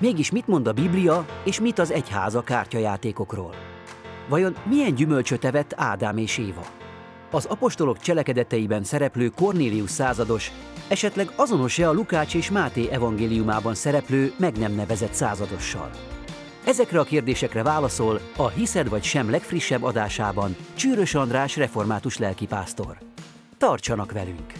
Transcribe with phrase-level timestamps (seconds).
[0.00, 3.54] Mégis mit mond a Biblia, és mit az egyház a kártyajátékokról?
[4.28, 6.66] Vajon milyen gyümölcsöt evett Ádám és Éva?
[7.30, 10.52] Az apostolok cselekedeteiben szereplő Cornélius százados
[10.88, 15.90] esetleg azonos-e a Lukács és Máté evangéliumában szereplő meg nem nevezett századossal?
[16.64, 22.98] Ezekre a kérdésekre válaszol a Hiszed vagy sem legfrissebb adásában Csűrös András református lelkipásztor.
[23.56, 24.52] Tartsanak velünk!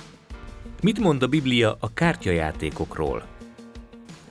[0.82, 3.37] Mit mond a Biblia a kártyajátékokról?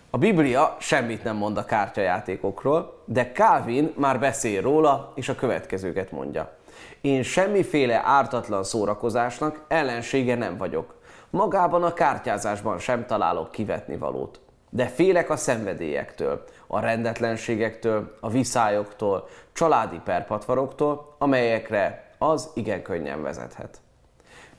[0.09, 6.11] A Biblia semmit nem mond a kártyajátékokról, de Calvin már beszél róla, és a következőket
[6.11, 6.57] mondja.
[7.01, 10.95] Én semmiféle ártatlan szórakozásnak ellensége nem vagyok.
[11.29, 14.39] Magában a kártyázásban sem találok kivetni valót.
[14.69, 23.81] De félek a szenvedélyektől, a rendetlenségektől, a viszályoktól, családi perpatvaroktól, amelyekre az igen könnyen vezethet.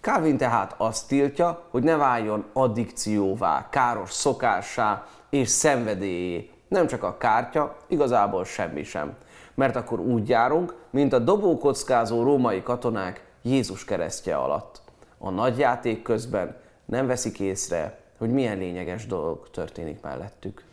[0.01, 6.51] Calvin tehát azt tiltja, hogy ne váljon addikcióvá, káros szokássá és szenvedélyé.
[6.69, 9.15] Nem csak a kártya, igazából semmi sem.
[9.55, 14.81] Mert akkor úgy járunk, mint a dobókockázó római katonák Jézus keresztje alatt.
[15.19, 20.65] A nagy játék közben nem veszik észre, hogy milyen lényeges dolog történik mellettük.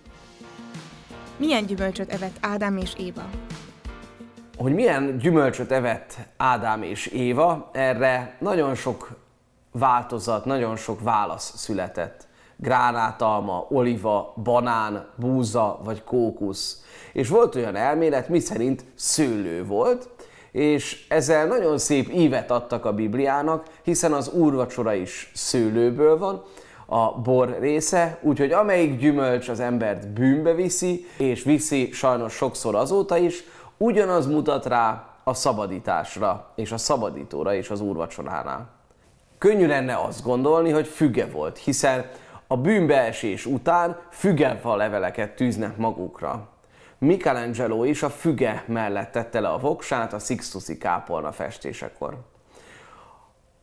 [1.38, 3.30] Milyen gyümölcsöt evett Ádám és Éva?
[4.58, 9.25] Hogy milyen gyümölcsöt evett Ádám és Éva, erre nagyon sok
[9.78, 12.28] változat, nagyon sok válasz született.
[12.58, 16.84] Gránátalma, oliva, banán, búza vagy kókusz.
[17.14, 20.10] És volt olyan elmélet, miszerint szőlő volt,
[20.52, 26.44] és ezzel nagyon szép ívet adtak a Bibliának, hiszen az úrvacsora is szőlőből van,
[26.86, 33.18] a bor része, úgyhogy amelyik gyümölcs az embert bűnbe viszi, és viszi sajnos sokszor azóta
[33.18, 33.44] is,
[33.78, 38.75] ugyanaz mutat rá a szabadításra, és a szabadítóra és az úrvacsoránál.
[39.46, 42.10] Könnyű lenne azt gondolni, hogy füge volt, hiszen
[42.48, 46.48] a bűnbeesés után fügefa leveleket tűznek magukra.
[46.98, 52.18] Michelangelo is a füge mellett tette le a voksát a Sixtusi kápolna festésekor.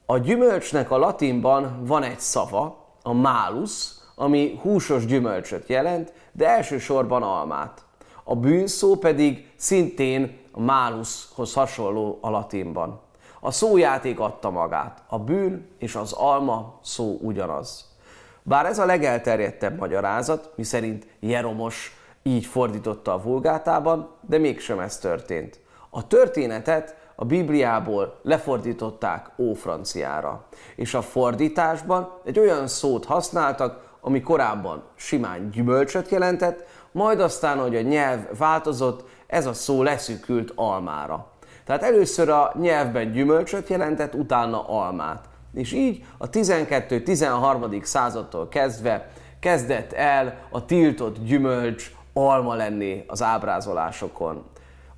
[0.06, 7.22] A gyümölcsnek a latinban van egy szava, a malus, ami húsos gyümölcsöt jelent, de elsősorban
[7.22, 7.84] almát.
[8.24, 13.00] A bűnszó pedig szintén a malushoz hasonló a latinban.
[13.44, 15.02] A szójáték adta magát.
[15.08, 17.96] A bűn és az alma szó ugyanaz.
[18.42, 25.60] Bár ez a legelterjedtebb magyarázat, miszerint Jeromos így fordította a vulgátában, de mégsem ez történt.
[25.90, 30.44] A történetet a Bibliából lefordították ófranciára,
[30.76, 37.76] és a fordításban egy olyan szót használtak, ami korábban simán gyümölcsöt jelentett, majd aztán, hogy
[37.76, 41.31] a nyelv változott, ez a szó leszűkült almára.
[41.64, 45.24] Tehát először a nyelvben gyümölcsöt jelentett, utána almát.
[45.54, 47.82] És így a 12-13.
[47.82, 49.08] századtól kezdve
[49.40, 54.44] kezdett el a tiltott gyümölcs alma lenni az ábrázolásokon.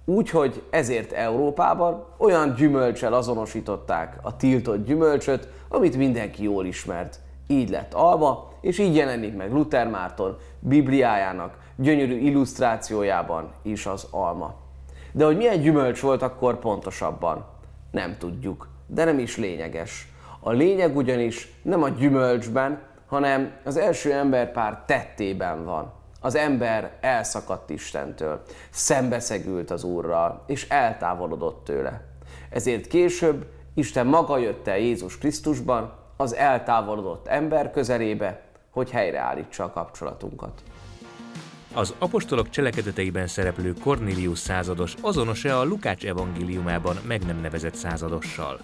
[0.05, 7.19] Úgyhogy ezért Európában olyan gyümölcsel azonosították a tiltott gyümölcsöt, amit mindenki jól ismert.
[7.47, 14.55] Így lett alma, és így jelenik meg Luther Márton Bibliájának gyönyörű illusztrációjában is az alma.
[15.17, 17.45] De hogy milyen gyümölcs volt akkor pontosabban?
[17.91, 20.09] Nem tudjuk, de nem is lényeges.
[20.41, 25.93] A lényeg ugyanis nem a gyümölcsben, hanem az első emberpár tettében van.
[26.21, 32.05] Az ember elszakadt Istentől, szembeszegült az Úrral, és eltávolodott tőle.
[32.51, 39.71] Ezért később Isten maga jött el Jézus Krisztusban, az eltávolodott ember közelébe, hogy helyreállítsa a
[39.71, 40.63] kapcsolatunkat.
[41.77, 48.61] Az apostolok cselekedeteiben szereplő Cornélius százados azonos-e a Lukács evangéliumában meg nem nevezett századossal?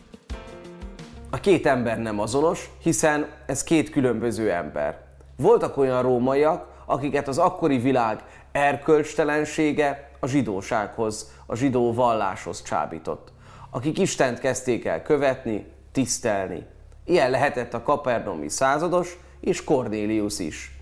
[1.31, 4.99] A két ember nem azonos, hiszen ez két különböző ember.
[5.37, 13.33] Voltak olyan rómaiak, akiket az akkori világ erkölcstelensége a zsidósághoz, a zsidó valláshoz csábított.
[13.71, 16.67] Akik Istent kezdték el követni, tisztelni.
[17.05, 20.80] Ilyen lehetett a kapernomi százados és Cornélius is.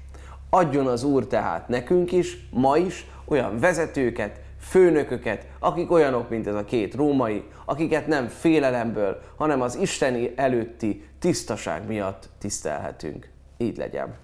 [0.50, 6.54] Adjon az Úr tehát nekünk is, ma is olyan vezetőket, főnököket, akik olyanok, mint ez
[6.54, 13.28] a két római, akiket nem félelemből, hanem az isteni előtti tisztaság miatt tisztelhetünk.
[13.58, 14.14] Így legyen.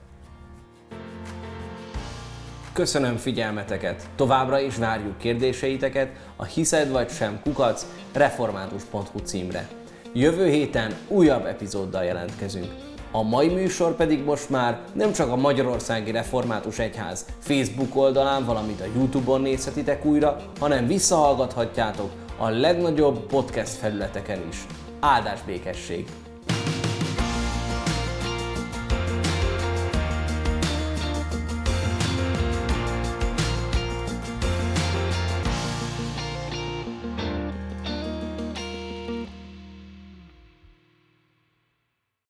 [2.73, 4.09] Köszönöm figyelmeteket!
[4.17, 9.69] Továbbra is várjuk kérdéseiteket a hiszed vagy sem kukac református.hu címre.
[10.13, 12.94] Jövő héten újabb epizóddal jelentkezünk.
[13.17, 18.81] A mai műsor pedig most már nem csak a Magyarországi Református Egyház Facebook oldalán, valamint
[18.81, 24.67] a Youtube-on nézhetitek újra, hanem visszahallgathatjátok a legnagyobb podcast felületeken is.
[25.01, 26.07] Áldás békesség!